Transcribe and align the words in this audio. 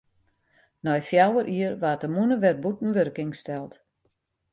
Nei 0.83 1.01
fjouwer 1.09 1.47
jier 1.53 1.73
waard 1.81 2.01
de 2.03 2.09
mûne 2.15 2.35
wer 2.43 2.57
bûten 2.63 2.93
wurking 2.95 3.33
steld. 3.41 3.71